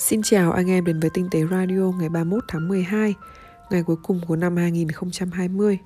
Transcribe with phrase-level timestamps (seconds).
[0.00, 3.14] Xin chào anh em đến với Tinh tế Radio ngày 31 tháng 12,
[3.70, 5.78] ngày cuối cùng của năm 2020.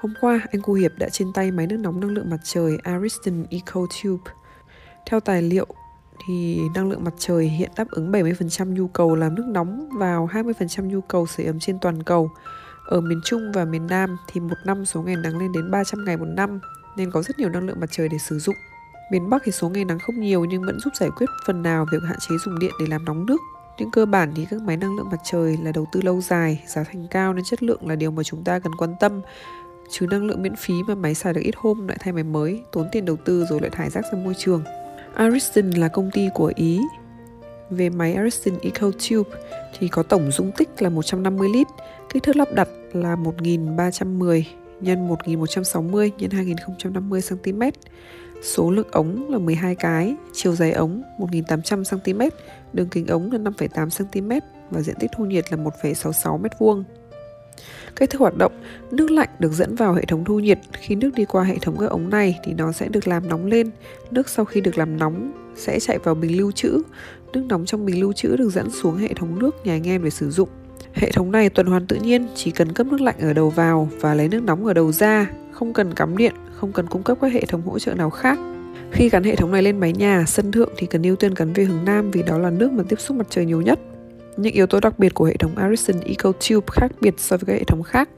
[0.00, 2.78] Hôm qua, anh Cu Hiệp đã trên tay máy nước nóng năng lượng mặt trời
[2.82, 4.32] Ariston EcoTube.
[5.06, 5.66] Theo tài liệu,
[6.26, 10.28] thì năng lượng mặt trời hiện đáp ứng 70% nhu cầu làm nước nóng vào
[10.32, 12.30] 20% nhu cầu sưởi ấm trên toàn cầu.
[12.86, 16.04] Ở miền Trung và miền Nam thì một năm số ngày nắng lên đến 300
[16.04, 16.60] ngày một năm,
[16.96, 18.56] nên có rất nhiều năng lượng mặt trời để sử dụng.
[19.12, 21.86] Miền Bắc thì số ngày nắng không nhiều nhưng vẫn giúp giải quyết phần nào
[21.92, 23.36] việc hạn chế dùng điện để làm nóng nước.
[23.78, 26.64] Nhưng cơ bản thì các máy năng lượng mặt trời là đầu tư lâu dài,
[26.66, 29.20] giá thành cao nên chất lượng là điều mà chúng ta cần quan tâm.
[29.90, 32.62] Chứ năng lượng miễn phí mà máy xài được ít hôm lại thay máy mới,
[32.72, 34.62] tốn tiền đầu tư rồi lại thải rác ra môi trường.
[35.14, 36.80] Ariston là công ty của Ý.
[37.70, 39.30] Về máy Ariston EcoTube
[39.78, 41.66] thì có tổng dung tích là 150 lít,
[42.08, 44.46] kích thước lắp đặt là 1310
[44.82, 47.62] x 1160 x 2050 cm.
[48.42, 52.20] Số lượng ống là 12 cái, chiều dài ống 1800 cm,
[52.72, 54.30] đường kính ống là 5,8 cm
[54.70, 56.82] và diện tích thu nhiệt là 1,66 m2.
[57.96, 58.52] Cách thức hoạt động,
[58.90, 60.58] nước lạnh được dẫn vào hệ thống thu nhiệt.
[60.72, 63.46] Khi nước đi qua hệ thống các ống này thì nó sẽ được làm nóng
[63.46, 63.70] lên.
[64.10, 66.82] Nước sau khi được làm nóng sẽ chạy vào bình lưu trữ.
[67.32, 70.04] Nước nóng trong bình lưu trữ được dẫn xuống hệ thống nước nhà anh em
[70.04, 70.48] để sử dụng.
[70.94, 73.88] Hệ thống này tuần hoàn tự nhiên, chỉ cần cấp nước lạnh ở đầu vào
[74.00, 77.18] và lấy nước nóng ở đầu ra, không cần cắm điện, không cần cung cấp
[77.20, 78.38] các hệ thống hỗ trợ nào khác.
[78.92, 81.52] Khi gắn hệ thống này lên mái nhà, sân thượng thì cần ưu tiên gắn
[81.52, 83.78] về hướng Nam vì đó là nước mà tiếp xúc mặt trời nhiều nhất.
[84.36, 87.52] Những yếu tố đặc biệt của hệ thống Ariston EcoTube khác biệt so với các
[87.52, 88.08] hệ thống khác.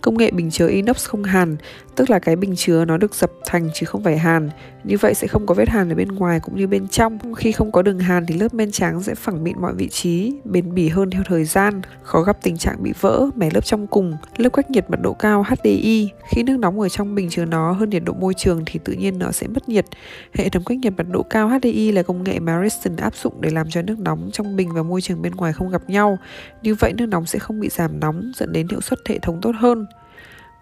[0.00, 1.56] Công nghệ bình chứa inox không hàn,
[1.96, 4.50] tức là cái bình chứa nó được dập thành chứ không phải hàn.
[4.84, 7.34] Như vậy sẽ không có vết hàn ở bên ngoài cũng như bên trong.
[7.34, 10.32] Khi không có đường hàn thì lớp men trắng sẽ phẳng mịn mọi vị trí,
[10.44, 13.86] bền bỉ hơn theo thời gian, khó gặp tình trạng bị vỡ, mẻ lớp trong
[13.86, 14.16] cùng.
[14.36, 17.72] Lớp cách nhiệt mật độ cao HDI, khi nước nóng ở trong bình chứa nó
[17.72, 19.86] hơn nhiệt độ môi trường thì tự nhiên nó sẽ mất nhiệt.
[20.34, 22.62] Hệ thống cách nhiệt mật độ cao HDI là công nghệ mà
[23.02, 25.70] áp dụng để làm cho nước nóng trong bình và môi trường bên ngoài không
[25.70, 26.18] gặp nhau.
[26.62, 29.40] Như vậy nước nóng sẽ không bị giảm nóng dẫn đến hiệu suất hệ thống
[29.40, 29.86] tốt hơn.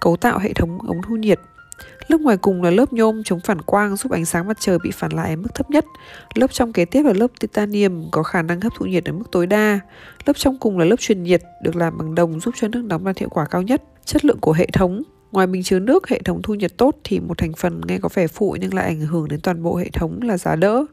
[0.00, 1.40] Cấu tạo hệ thống ống thu nhiệt
[2.08, 4.90] Lớp ngoài cùng là lớp nhôm chống phản quang giúp ánh sáng mặt trời bị
[4.90, 5.84] phản lại ở mức thấp nhất.
[6.34, 9.24] Lớp trong kế tiếp là lớp titanium có khả năng hấp thụ nhiệt ở mức
[9.32, 9.80] tối đa.
[10.26, 13.04] Lớp trong cùng là lớp truyền nhiệt được làm bằng đồng giúp cho nước nóng
[13.04, 13.82] đạt hiệu quả cao nhất.
[14.04, 15.02] Chất lượng của hệ thống
[15.32, 18.08] Ngoài bình chứa nước, hệ thống thu nhiệt tốt thì một thành phần nghe có
[18.14, 20.86] vẻ phụ nhưng lại ảnh hưởng đến toàn bộ hệ thống là giá đỡ.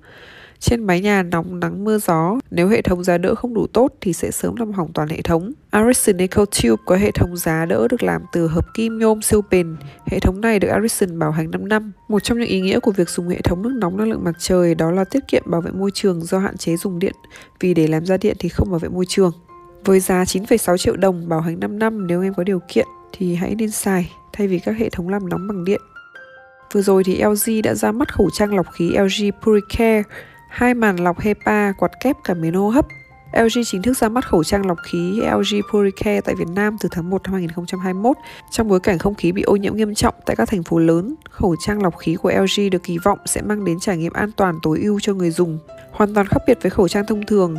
[0.60, 3.94] Trên mái nhà nóng nắng mưa gió, nếu hệ thống giá đỡ không đủ tốt
[4.02, 5.52] thì sẽ sớm làm hỏng toàn hệ thống.
[5.70, 9.76] Ariston EcoTube có hệ thống giá đỡ được làm từ hợp kim nhôm siêu bền.
[10.06, 11.92] Hệ thống này được Ariston bảo hành 5 năm.
[12.08, 14.36] Một trong những ý nghĩa của việc dùng hệ thống nước nóng năng lượng mặt
[14.40, 17.14] trời đó là tiết kiệm bảo vệ môi trường do hạn chế dùng điện,
[17.60, 19.32] vì để làm ra điện thì không bảo vệ môi trường.
[19.86, 23.36] Với giá 9,6 triệu đồng bảo hành 5 năm nếu em có điều kiện thì
[23.36, 25.82] hãy nên xài thay vì các hệ thống làm nóng bằng điện.
[26.74, 30.04] Vừa rồi thì LG đã ra mắt khẩu trang lọc khí LG Puricare
[30.58, 32.86] hai màn lọc HEPA, quạt kép cảm biến hô hấp.
[33.34, 36.90] LG chính thức ra mắt khẩu trang lọc khí LG Puricare tại Việt Nam từ
[36.92, 38.18] tháng 1 năm 2021.
[38.52, 41.16] Trong bối cảnh không khí bị ô nhiễm nghiêm trọng tại các thành phố lớn,
[41.30, 44.32] khẩu trang lọc khí của LG được kỳ vọng sẽ mang đến trải nghiệm an
[44.32, 45.60] toàn tối ưu cho người dùng.
[45.92, 47.58] Hoàn toàn khác biệt với khẩu trang thông thường,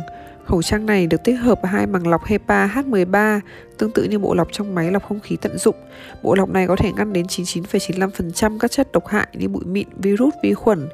[0.49, 3.39] Khẩu trang này được tích hợp hai màng lọc HEPA H13
[3.77, 5.75] tương tự như bộ lọc trong máy lọc không khí tận dụng.
[6.23, 9.87] Bộ lọc này có thể ngăn đến 99,95% các chất độc hại như bụi mịn,
[9.97, 10.89] virus, vi khuẩn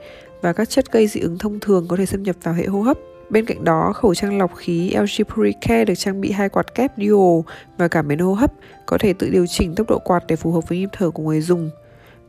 [0.45, 2.81] và các chất gây dị ứng thông thường có thể xâm nhập vào hệ hô
[2.81, 2.97] hấp.
[3.29, 6.91] Bên cạnh đó, khẩu trang lọc khí LG Puricare được trang bị hai quạt kép
[6.97, 7.41] dual
[7.78, 8.51] và cảm biến hô hấp,
[8.85, 11.23] có thể tự điều chỉnh tốc độ quạt để phù hợp với nhịp thở của
[11.23, 11.69] người dùng.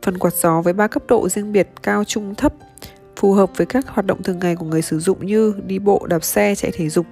[0.01, 2.53] Phần quạt gió với ba cấp độ riêng biệt cao, trung, thấp
[3.15, 6.07] phù hợp với các hoạt động thường ngày của người sử dụng như đi bộ,
[6.09, 7.05] đạp xe, chạy thể dục.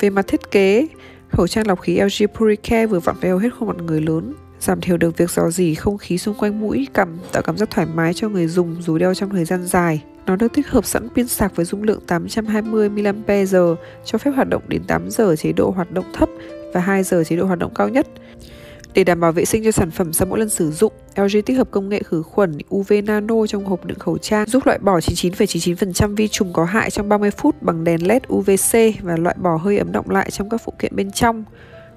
[0.00, 0.86] Về mặt thiết kế,
[1.28, 4.34] khẩu trang lọc khí LG Puricare vừa vặn với hầu hết khuôn mặt người lớn,
[4.60, 7.70] giảm thiểu được việc dò dỉ không khí xung quanh mũi, cằm, tạo cảm giác
[7.70, 10.02] thoải mái cho người dùng dù đeo trong thời gian dài.
[10.26, 14.48] Nó được tích hợp sẵn pin sạc với dung lượng 820 mAh, cho phép hoạt
[14.48, 16.28] động đến 8 giờ chế độ hoạt động thấp
[16.74, 18.06] và 2 giờ chế độ hoạt động cao nhất.
[18.94, 21.56] Để đảm bảo vệ sinh cho sản phẩm sau mỗi lần sử dụng, LG tích
[21.56, 24.98] hợp công nghệ khử khuẩn UV Nano trong hộp đựng khẩu trang, giúp loại bỏ
[24.98, 29.56] 99,99% vi trùng có hại trong 30 phút bằng đèn LED UVC và loại bỏ
[29.56, 31.44] hơi ấm động lại trong các phụ kiện bên trong.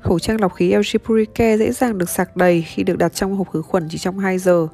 [0.01, 3.35] Khẩu trang lọc khí LG Puricare dễ dàng được sạc đầy khi được đặt trong
[3.35, 4.67] hộp khử khuẩn chỉ trong 2 giờ.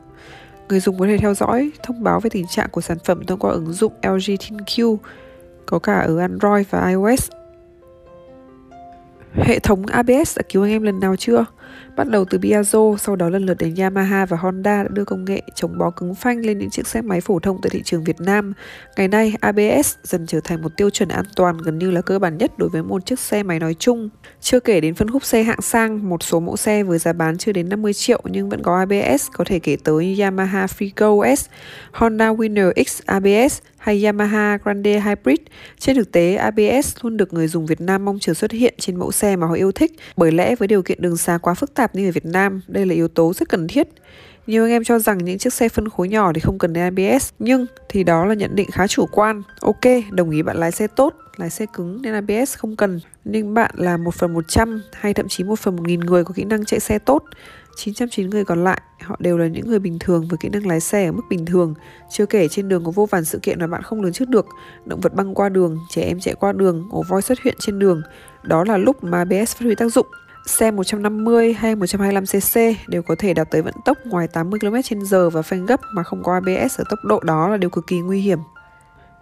[0.69, 3.39] Người dùng có thể theo dõi, thông báo về tình trạng của sản phẩm thông
[3.39, 4.97] qua ứng dụng LG ThinQ,
[5.65, 7.29] có cả ở Android và iOS.
[9.33, 11.45] Hệ thống ABS đã cứu anh em lần nào chưa?
[11.95, 15.25] Bắt đầu từ Piaggio, sau đó lần lượt đến Yamaha và Honda đã đưa công
[15.25, 18.03] nghệ chống bó cứng phanh lên những chiếc xe máy phổ thông tại thị trường
[18.03, 18.53] Việt Nam.
[18.97, 22.19] Ngày nay, ABS dần trở thành một tiêu chuẩn an toàn gần như là cơ
[22.19, 24.09] bản nhất đối với một chiếc xe máy nói chung.
[24.41, 27.37] Chưa kể đến phân khúc xe hạng sang, một số mẫu xe với giá bán
[27.37, 31.45] chưa đến 50 triệu nhưng vẫn có ABS, có thể kể tới Yamaha Freego S,
[31.91, 35.39] Honda Winner X ABS, hay Yamaha Grande Hybrid.
[35.79, 38.95] Trên thực tế, ABS luôn được người dùng Việt Nam mong chờ xuất hiện trên
[38.95, 41.73] mẫu xe mà họ yêu thích, bởi lẽ với điều kiện đường xa quá phức
[41.73, 43.87] tạp như ở Việt Nam, đây là yếu tố rất cần thiết.
[44.47, 46.83] Nhiều anh em cho rằng những chiếc xe phân khối nhỏ thì không cần đến
[46.83, 49.41] ABS, nhưng thì đó là nhận định khá chủ quan.
[49.61, 49.81] Ok,
[50.11, 52.99] đồng ý bạn lái xe tốt, lái xe cứng nên ABS không cần.
[53.25, 56.43] Nhưng bạn là 1 phần 100 hay thậm chí 1 phần 1000 người có kỹ
[56.43, 57.23] năng chạy xe tốt
[57.77, 60.79] 909 người còn lại, họ đều là những người bình thường với kỹ năng lái
[60.79, 61.73] xe ở mức bình thường.
[62.09, 64.45] Chưa kể trên đường có vô vàn sự kiện mà bạn không lường trước được,
[64.85, 67.79] động vật băng qua đường, trẻ em chạy qua đường, ổ voi xuất hiện trên
[67.79, 68.01] đường.
[68.43, 70.07] Đó là lúc mà ABS phát huy tác dụng.
[70.45, 75.41] Xe 150 hay 125cc đều có thể đạt tới vận tốc ngoài 80 km/h và
[75.41, 78.21] phanh gấp mà không có ABS ở tốc độ đó là điều cực kỳ nguy
[78.21, 78.39] hiểm.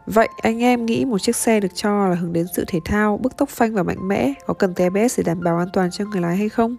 [0.06, 3.18] Vậy anh em nghĩ một chiếc xe được cho là hướng đến sự thể thao,
[3.18, 5.92] bức tốc phanh và mạnh mẽ có cần tới ABS để đảm bảo an toàn
[5.92, 6.76] cho người lái hay không?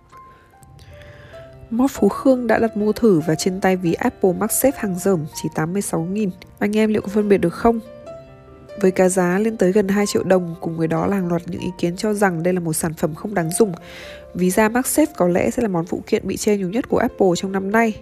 [1.70, 5.26] Mót Phú Khương đã đặt mua thử và trên tay ví Apple MagSafe hàng rởm
[5.42, 6.30] chỉ 86.000.
[6.58, 7.80] Anh em liệu có phân biệt được không?
[8.80, 11.42] Với cá giá lên tới gần 2 triệu đồng, cùng với đó là hàng loạt
[11.46, 13.72] những ý kiến cho rằng đây là một sản phẩm không đáng dùng.
[14.34, 16.98] Ví da MagSafe có lẽ sẽ là món phụ kiện bị chê nhiều nhất của
[16.98, 17.94] Apple trong năm nay.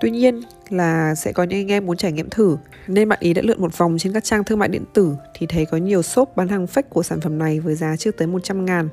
[0.00, 2.56] Tuy nhiên là sẽ có những anh em muốn trải nghiệm thử
[2.86, 5.46] Nên bạn ý đã lượn một vòng trên các trang thương mại điện tử Thì
[5.46, 8.26] thấy có nhiều shop bán hàng fake của sản phẩm này với giá chưa tới
[8.26, 8.88] 100 ngàn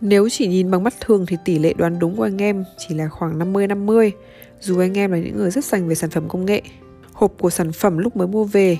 [0.00, 2.94] nếu chỉ nhìn bằng mắt thường thì tỷ lệ đoán đúng của anh em chỉ
[2.94, 4.10] là khoảng 50-50,
[4.60, 6.62] dù anh em là những người rất sành về sản phẩm công nghệ.
[7.12, 8.78] Hộp của sản phẩm lúc mới mua về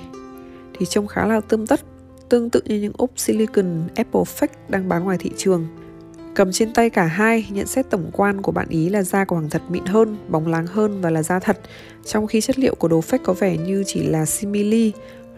[0.79, 1.81] thì trông khá là tươm tất,
[2.29, 5.67] tương tự như những ốp silicon Apple Fake đang bán ngoài thị trường.
[6.35, 9.35] Cầm trên tay cả hai, nhận xét tổng quan của bạn ý là da của
[9.35, 11.59] hàng thật mịn hơn, bóng láng hơn và là da thật,
[12.05, 14.91] trong khi chất liệu của đồ fake có vẻ như chỉ là simili.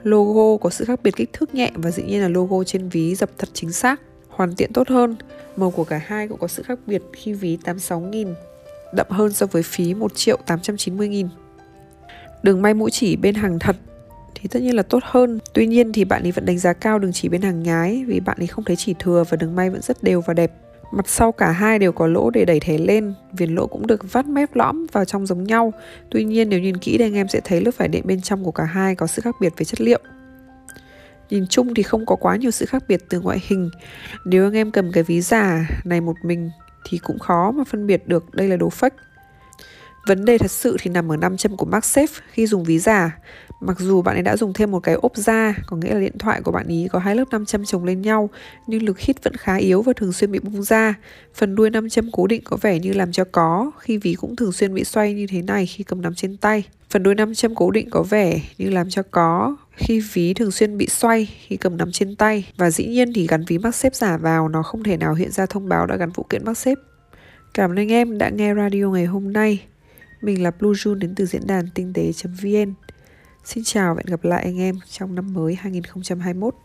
[0.04, 3.16] Logo có sự khác biệt kích thước nhẹ và dĩ nhiên là logo trên ví
[3.16, 4.02] dập thật chính xác
[4.36, 5.16] hoàn tiện tốt hơn.
[5.56, 8.34] Màu của cả hai cũng có sự khác biệt khi ví 86.000
[8.94, 11.28] đậm hơn so với phí 1 triệu 890.000.
[12.44, 13.76] Đường may mũi chỉ bên hàng thật
[14.36, 15.40] thì tất nhiên là tốt hơn.
[15.54, 18.20] Tuy nhiên thì bạn ấy vẫn đánh giá cao đường chỉ bên hàng nhái vì
[18.20, 20.52] bạn ấy không thấy chỉ thừa và đường may vẫn rất đều và đẹp.
[20.92, 24.14] Mặt sau cả hai đều có lỗ để đẩy thẻ lên, viền lỗ cũng được
[24.14, 25.74] vắt mép lõm vào trong giống nhau.
[26.10, 28.44] Tuy nhiên nếu nhìn kỹ thì anh em sẽ thấy lớp vải đệm bên trong
[28.44, 30.00] của cả hai có sự khác biệt về chất liệu.
[31.30, 33.70] Nhìn chung thì không có quá nhiều sự khác biệt từ ngoại hình
[34.26, 36.50] Nếu anh em cầm cái ví giả này một mình
[36.90, 38.90] Thì cũng khó mà phân biệt được đây là đồ fake
[40.08, 43.20] Vấn đề thật sự thì nằm ở nam châm của MagSafe khi dùng ví giả.
[43.62, 46.18] Mặc dù bạn ấy đã dùng thêm một cái ốp da, có nghĩa là điện
[46.18, 48.30] thoại của bạn ý có hai lớp nam châm chồng lên nhau,
[48.68, 50.94] nhưng lực hít vẫn khá yếu và thường xuyên bị bung ra.
[51.36, 54.36] Phần đuôi nam châm cố định có vẻ như làm cho có, khi ví cũng
[54.36, 56.64] thường xuyên bị xoay như thế này khi cầm nắm trên tay.
[56.90, 60.52] Phần đuôi nam châm cố định có vẻ như làm cho có, khi ví thường
[60.52, 63.76] xuyên bị xoay, khi cầm nắm trên tay, và dĩ nhiên thì gắn ví mắc
[63.76, 66.46] xếp giả vào, nó không thể nào hiện ra thông báo đã gắn phụ kiện
[66.46, 66.78] mắc xếp.
[67.54, 69.64] Cảm ơn anh em đã nghe radio ngày hôm nay.
[70.22, 72.74] Mình là Blue June đến từ diễn đàn tinh tế.vn.
[73.44, 76.56] Xin chào và hẹn gặp lại anh em trong năm mới 2021.